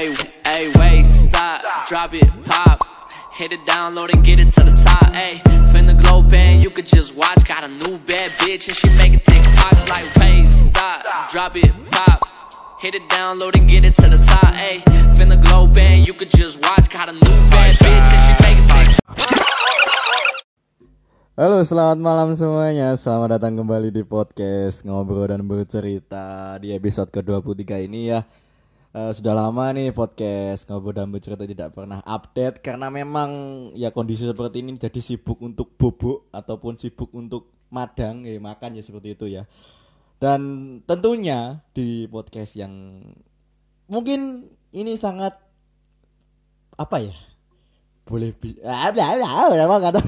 [0.00, 0.16] Hey,
[0.48, 2.80] hey, wait, stop, drop it, pop.
[3.36, 5.12] Hit it, download and get it to the top.
[5.12, 5.44] Hey,
[5.76, 7.44] finna glow band, you could just watch.
[7.44, 12.16] Got a new bad bitch and she making TikToks like, wait, stop, drop it, pop.
[12.80, 14.56] Hit it, download and get it to the top.
[14.56, 14.80] Hey,
[15.20, 16.88] finna glow band, you could just watch.
[16.88, 18.96] Got a new bad bitch and she making TikToks.
[21.36, 22.96] Halo, selamat malam semuanya.
[22.96, 28.24] Selamat datang kembali di podcast Ngobrol dan Bercerita di episode ke-23 ini ya.
[28.90, 33.30] Eh, sudah lama nih podcast Ngobrol dan Bercerita tidak pernah update karena memang
[33.78, 38.82] ya kondisi seperti ini jadi sibuk untuk bubuk ataupun sibuk untuk madang ya makan ya
[38.82, 39.46] seperti itu ya.
[40.18, 40.42] Dan
[40.90, 42.98] tentunya di podcast yang
[43.86, 45.38] mungkin ini sangat
[46.74, 47.14] apa ya?
[48.10, 50.00] boleh bi- bla, bla, bla, apa kata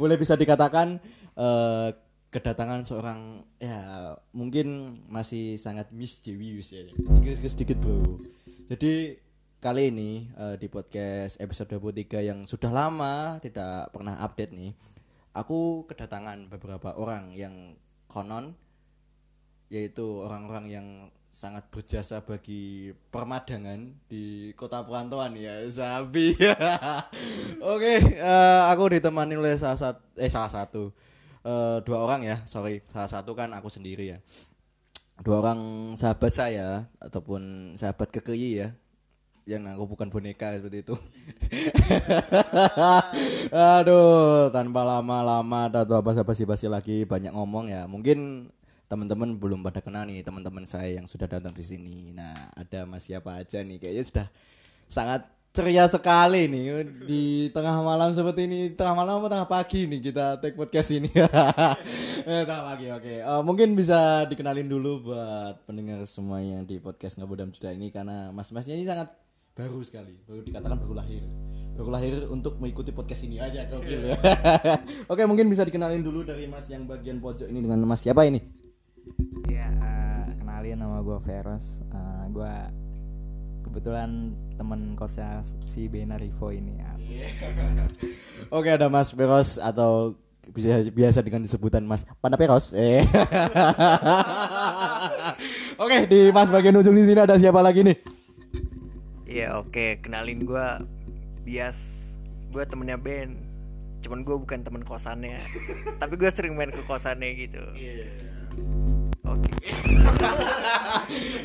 [0.00, 1.02] boleh bisa dikatakan
[1.34, 1.88] eh,
[2.32, 6.88] kedatangan seorang ya mungkin masih sangat misterius ya.
[6.88, 8.24] Sedikit sedikit bro.
[8.72, 9.20] Jadi
[9.60, 14.74] kali ini eh, di podcast episode 23 yang sudah lama tidak pernah update nih
[15.38, 17.78] aku kedatangan beberapa orang yang
[18.10, 18.58] konon
[19.70, 20.86] yaitu orang-orang yang
[21.30, 26.34] sangat berjasa bagi permadangan di kota perantauan ya Sabi
[27.72, 30.90] oke eh, aku ditemani oleh salah satu eh salah satu
[31.46, 32.82] eh, dua orang ya sorry.
[32.90, 34.18] Salah satu kan aku sendiri ya.
[35.22, 38.74] Dua orang sahabat saya ataupun sahabat kekei ya
[39.42, 40.94] yang aku bukan boneka seperti itu.
[43.82, 47.90] Aduh tanpa lama-lama atau apa basi-basi lagi banyak ngomong ya.
[47.90, 48.50] Mungkin
[48.86, 52.14] teman-teman belum pada kenal nih teman-teman saya yang sudah datang di sini.
[52.14, 53.82] Nah ada mas siapa aja nih?
[53.82, 54.26] Kayaknya sudah
[54.86, 56.64] sangat ceria sekali nih
[57.04, 58.60] di tengah malam seperti ini.
[58.72, 61.12] Tengah malam atau tengah pagi nih kita take podcast ini?
[62.22, 63.14] Eh, tengah pagi oke.
[63.18, 68.78] Eh, mungkin bisa dikenalin dulu buat pendengar semuanya di podcast dan cerita ini karena mas-masnya
[68.78, 69.10] ini sangat
[69.58, 70.22] baru sekali.
[70.22, 71.26] Baru dikatakan baru lahir.
[71.74, 74.14] Baru lahir untuk mengikuti podcast ini aja ya.
[75.12, 78.38] Oke mungkin bisa dikenalin dulu dari mas yang bagian pojok ini dengan mas siapa ini?
[79.50, 81.82] Ya, eh, kenalin nama gue Veros.
[81.82, 82.54] Eh, gue
[83.72, 86.76] kebetulan temen kosnya si Bena Rivo ini.
[86.92, 87.32] Asik.
[88.56, 90.20] Oke ada Mas Peros atau
[90.52, 92.76] bisa biasa dengan disebutan Mas Panda Peros.
[92.76, 93.00] Eh.
[95.82, 97.96] Oke di Mas bagian ujung di sini ada siapa lagi nih?
[99.32, 100.84] Iya oke kenalin gua
[101.40, 102.12] bias
[102.52, 103.40] gue temennya Ben
[104.02, 105.40] cuman gue bukan temen kosannya
[106.02, 107.62] tapi gue sering main ke kosannya gitu
[109.24, 109.48] oke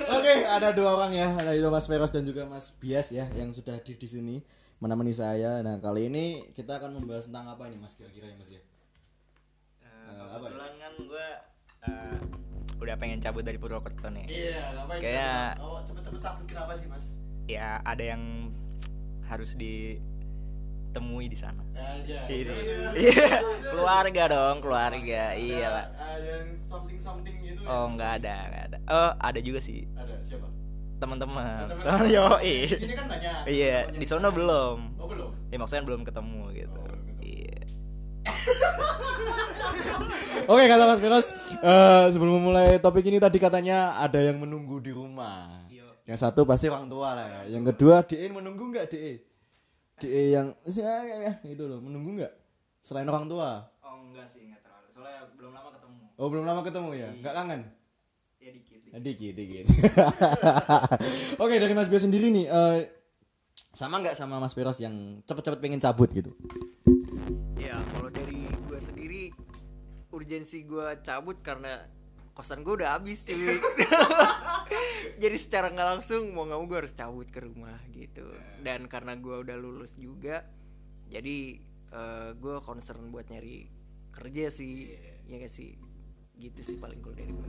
[0.09, 3.51] Oke ada dua orang ya ada itu Mas Peros dan juga Mas Bias ya yang
[3.51, 4.35] sudah hadir di sini
[4.77, 5.59] menemani saya.
[5.59, 8.61] Nah kali ini kita akan membahas tentang apa ini Mas kira-kira ya Mas ya?
[9.81, 10.49] Eh, apa ya?
[10.49, 11.27] Kebetulan kan gue
[12.77, 14.25] udah pengen cabut dari Purwokerto nih.
[14.27, 14.99] Iya ngapain?
[14.99, 17.09] Kayak- Oh cepet-cepet cabut kenapa sih Mas?
[17.45, 18.53] Ya ada yang
[19.25, 19.57] harus
[20.97, 21.61] ditemui di sana.
[21.77, 22.25] Iya.
[22.25, 22.55] Ini.
[22.97, 23.37] Iya,
[23.69, 25.37] keluarga dong, keluarga.
[25.37, 25.85] Iya lah.
[25.93, 26.33] Ada
[26.65, 27.61] something something gitu.
[27.61, 27.69] ya?
[27.69, 28.77] Oh nggak ada, nggak ada.
[28.89, 30.49] Oh ada juga sih Ada siapa?
[30.97, 31.69] teman-teman.
[31.69, 32.09] teman-teman.
[32.17, 33.45] Yo, Di sini kan banyak.
[33.45, 34.33] Iya, di sana.
[34.33, 34.97] belum.
[34.97, 35.29] Oh belum.
[35.53, 36.81] Ya maksudnya belum ketemu gitu.
[36.81, 37.21] Oh.
[37.21, 37.61] Iya.
[40.49, 41.27] Oke kata Mas Firas,
[41.59, 45.67] eh, sebelum memulai topik ini tadi katanya ada yang menunggu di rumah.
[46.07, 47.27] Yang satu pasti orang tua lah.
[47.43, 47.59] ya.
[47.59, 49.26] Yang kedua DE menunggu nggak DE?
[49.97, 52.33] DE yang ya, ya, ya, gitu loh menunggu nggak?
[52.85, 53.65] Selain orang tua.
[53.81, 54.87] Oh enggak sih, enggak terlalu.
[54.93, 55.97] Soalnya belum lama ketemu.
[56.21, 57.09] Oh belum lama ketemu ya?
[57.17, 57.61] Nggak kangen?
[58.37, 58.79] Ya dikit.
[58.97, 59.65] Dikit dikit.
[61.43, 62.77] Oke dari Mas Bias sendiri nih, eh,
[63.73, 66.33] sama nggak sama Mas Firas yang cepet-cepet pengen cabut gitu?
[67.57, 69.21] ya kalau dari gue sendiri
[70.13, 71.83] urgensi gue cabut karena
[72.37, 73.57] kosan gue udah habis cuy.
[75.23, 78.29] Jadi secara nggak langsung mau nggak mau gue harus cabut ke rumah gitu.
[78.61, 80.45] Dan karena gue udah lulus juga
[81.09, 81.57] jadi
[81.89, 83.65] eh, gue concern buat nyari
[84.13, 84.93] kerja sih.
[85.25, 85.73] Ya gak sih?
[86.37, 87.45] Gitu sih paling cool dari gue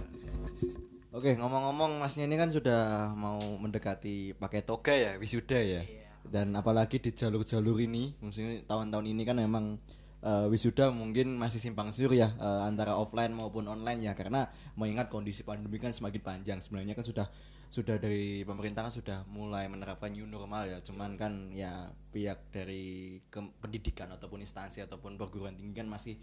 [1.13, 5.83] Oke ngomong-ngomong masnya ini kan sudah mau mendekati pakai toga ya wisuda ya.
[6.25, 9.77] Dan apalagi di jalur-jalur ini maksudnya tahun-tahun ini kan memang
[10.23, 15.11] eh, wisuda mungkin masih simpang siur ya eh, antara offline maupun online ya karena mengingat
[15.11, 16.59] kondisi pandemi kan semakin panjang.
[16.59, 17.27] Sebenarnya kan sudah
[17.69, 20.79] sudah dari pemerintah kan sudah mulai menerapkan new normal ya.
[20.81, 26.17] Cuman kan ya pihak dari ke- pendidikan ataupun instansi ataupun perguruan tinggi kan masih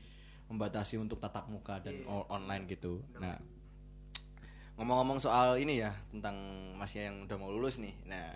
[0.46, 3.02] membatasi untuk tatap muka dan o- online gitu.
[3.18, 3.38] Nah
[4.76, 6.36] ngomong-ngomong soal ini ya tentang
[6.76, 7.96] masnya yang udah mau lulus nih.
[8.10, 8.36] Nah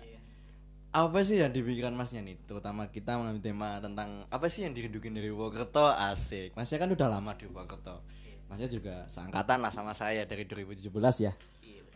[0.90, 5.14] apa sih yang dipikiran masnya nih terutama kita mengambil tema tentang apa sih yang dirindukin
[5.14, 8.02] dari Purwokerto asik masnya kan udah lama di Purwokerto
[8.50, 10.90] masnya juga seangkatan lah sama saya dari 2017
[11.22, 11.32] ya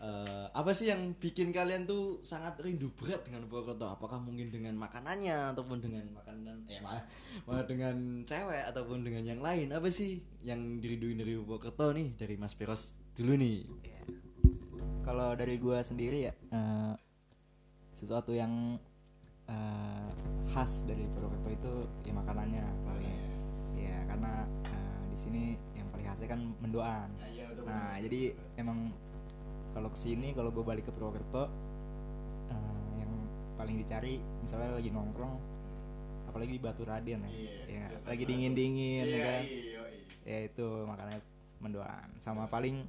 [0.04, 3.88] Eh, apa sih yang bikin kalian tuh sangat rindu berat dengan Purwokerto?
[3.88, 7.00] Apakah mungkin dengan makanannya ataupun dengan makanan eh malah,
[7.48, 9.72] malah dengan cewek ataupun dengan yang lain?
[9.72, 13.64] Apa sih yang dirinduin dari Purwokerto nih dari Mas Piros dulu nih?
[15.00, 16.92] Kalau dari gua sendiri ya eh,
[17.94, 18.76] sesuatu yang
[19.46, 20.10] eh,
[20.52, 21.72] khas dari Purwokerto itu
[22.04, 23.18] ya makanannya paling.
[23.78, 24.32] Ya karena
[24.66, 25.42] eh, di sini
[25.78, 27.08] yang paling khasnya kan mendoan.
[27.64, 28.92] Nah jadi emang
[29.74, 31.50] kalau ke sini kalau gue balik ke Purwokerto
[32.50, 33.12] eh, yang
[33.58, 35.34] paling dicari misalnya lagi nongkrong
[36.30, 37.30] apalagi di Batu Raden ya,
[37.70, 39.42] ya lagi dingin dingin ya kan?
[40.24, 41.18] ya itu makanya
[41.62, 42.08] mendoan.
[42.18, 42.82] Sama paling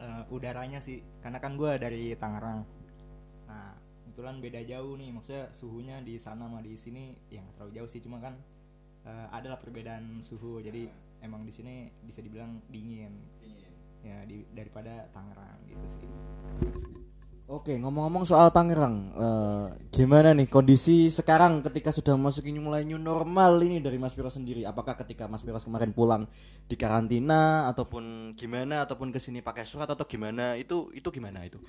[0.00, 2.64] eh, udaranya sih karena kan gue dari Tangerang.
[3.48, 3.81] Nah
[4.12, 5.08] kebetulan beda jauh nih.
[5.08, 8.04] Maksudnya suhunya di sana sama di sini ya nggak terlalu jauh sih.
[8.04, 8.36] Cuma kan
[9.08, 10.60] eh, adalah perbedaan suhu.
[10.60, 10.84] Jadi
[11.24, 13.16] emang di sini bisa dibilang dingin.
[14.04, 16.10] Ya di, daripada Tangerang gitu sih.
[17.48, 23.60] Oke, ngomong-ngomong soal Tangerang, eh, gimana nih kondisi sekarang ketika sudah memasuki mulai new normal
[23.60, 24.64] ini dari Mas Piros sendiri?
[24.64, 26.28] Apakah ketika Mas Piros kemarin pulang
[26.68, 30.56] di karantina ataupun gimana ataupun ke sini pakai surat atau gimana?
[30.56, 31.60] Itu itu gimana itu?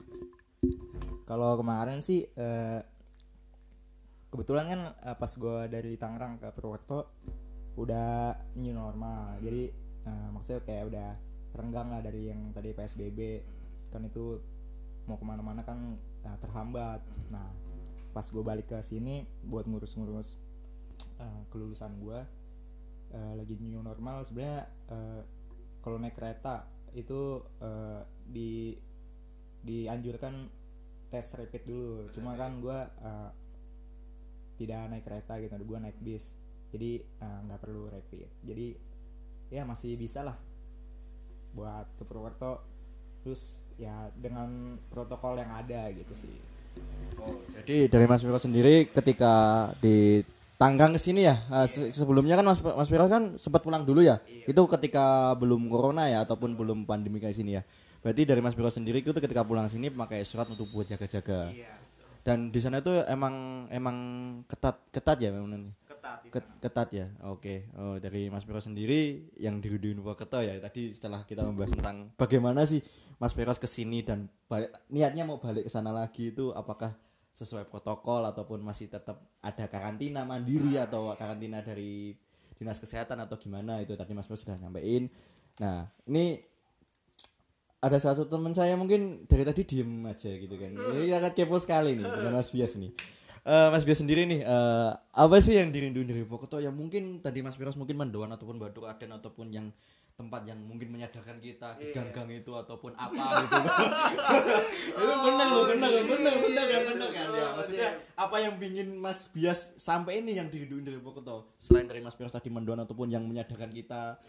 [1.23, 2.79] Kalau kemarin sih eh,
[4.33, 7.13] kebetulan kan eh, pas gue dari Tangerang ke Purwokerto
[7.79, 9.39] udah new normal.
[9.39, 9.63] Jadi
[10.05, 11.09] eh, maksudnya kayak udah
[11.53, 13.19] renggang lah dari yang tadi PSBB
[13.93, 14.41] kan itu
[15.05, 17.01] mau ke mana-mana kan eh, terhambat.
[17.31, 17.47] Nah
[18.13, 20.37] pas gue balik ke sini buat ngurus-ngurus
[21.17, 22.19] eh, kelulusan gue
[23.13, 25.21] eh, lagi new normal sebenarnya eh,
[25.81, 28.77] kalau naik kereta itu eh, di
[29.63, 30.62] dianjurkan
[31.13, 32.09] tes rapid dulu.
[32.09, 32.79] Cuma kan gue
[34.57, 36.33] tidak naik kereta gitu gue naik bis.
[36.73, 38.29] Jadi eh, nggak perlu rapid.
[38.41, 38.67] Jadi
[39.53, 40.37] ya masih bisa lah
[41.53, 42.65] buat ke Purwokerto.
[43.21, 46.33] Terus ya dengan protokol yang ada gitu sih.
[47.61, 52.45] Jadi dari Mas Piros sendiri ketika di Tanggang ke sini ya, eh, se- sebelumnya kan
[52.47, 54.21] Mas Mas kan sempat pulang dulu ya.
[54.47, 57.67] Itu ketika belum corona ya ataupun belum pandemi kayak sini ya.
[58.03, 61.55] Berarti dari Mas Piros sendiri itu ketika pulang sini pakai surat untuk buat jaga-jaga.
[62.23, 63.97] Dan di sana itu emang emang
[64.47, 65.73] ketat ketat ya memang nih.
[66.31, 67.07] Ket- ketat ya?
[67.31, 67.71] Oke.
[67.79, 72.11] Oh dari Mas Piros sendiri yang di di Purwokerto ya tadi setelah kita membahas tentang
[72.19, 72.83] bagaimana sih
[73.23, 76.91] Mas Piros ke sini dan balik, niatnya mau balik ke sana lagi itu apakah
[77.33, 82.13] sesuai protokol ataupun masih tetap ada karantina mandiri atau karantina dari
[82.59, 83.79] dinas kesehatan atau gimana?
[83.79, 85.07] Itu tadi Mas Piros sudah nyampein.
[85.59, 86.39] Nah ini
[87.83, 90.71] ada salah satu teman saya mungkin dari tadi diem aja gitu kan.
[90.71, 92.95] Ini sangat kepo sekali nih dengan Mas Bias nih.
[93.43, 97.43] Eh, Mas Bias sendiri nih eh, apa sih yang dirinduin dari Purwokerto yang mungkin tadi
[97.43, 99.67] Mas Piros mungkin Mendoan ataupun Batu Raden ataupun yang
[100.13, 103.59] tempat yang mungkin menyadarkan kita di gang-gang itu ataupun apa gitu.
[105.01, 107.27] Itu bener loh bener bener bener kan bener kan?
[107.33, 111.57] ya maksudnya apa yang pingin Mas Bias sampai ini yang dirinduin dari Purwokerto?
[111.57, 114.21] Selain dari Mas Piros tadi Mendoan ataupun yang menyadarkan kita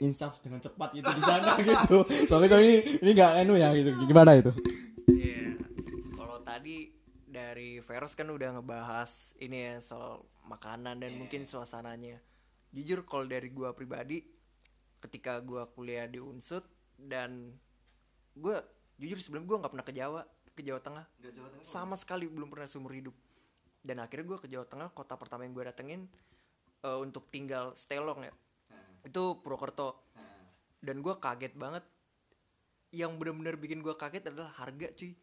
[0.00, 1.98] insaf dengan cepat itu di sana gitu.
[2.32, 3.90] Soalnya soalnya ini ini nggak enu ya gitu.
[4.08, 4.52] Gimana itu?
[5.12, 5.52] Iya.
[6.16, 6.76] Kalau tadi
[7.28, 12.24] dari Veros kan udah ngebahas ini ya soal makanan dan mungkin suasananya.
[12.72, 14.24] Jujur kalau dari gua pribadi
[15.06, 16.66] ketika gua kuliah di Unsut
[16.98, 17.54] dan
[18.34, 18.60] gua
[18.98, 20.22] jujur sebelum gua nggak pernah ke Jawa,
[20.52, 21.04] ke Jawa Tengah.
[21.62, 23.14] Sama sekali belum pernah seumur hidup.
[23.86, 26.10] Dan akhirnya gua ke Jawa Tengah, kota pertama yang gua datengin
[26.82, 28.34] eh, untuk tinggal stay long ya.
[29.06, 30.02] Itu Purwokerto.
[30.82, 31.86] Dan gua kaget banget.
[32.90, 35.14] Yang benar-benar bikin gua kaget adalah harga cuy.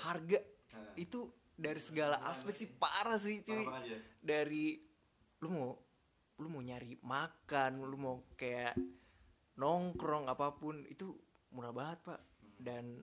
[0.00, 0.38] Harga.
[0.96, 3.62] Itu dari segala aspek sih parah sih cuy.
[4.18, 4.82] dari
[5.38, 5.70] lu mau
[6.42, 8.74] lu mau nyari makan lu mau kayak
[9.54, 11.14] nongkrong apa pun itu
[11.54, 12.20] murah banget pak.
[12.58, 13.02] Dan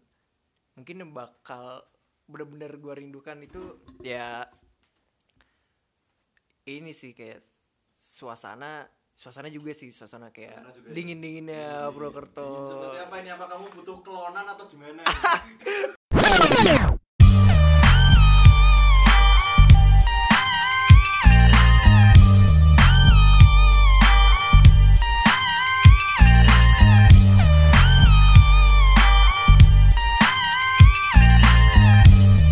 [0.76, 1.84] mungkin yang bakal
[2.28, 4.48] bener-bener gua rindukan itu ya
[6.64, 7.44] ini sih kayak
[7.98, 13.30] suasana suasana juga sih suasana kayak dingin dinginnya Purwokerto apa ini?
[13.30, 15.04] Apa kamu butuh kelonan atau gimana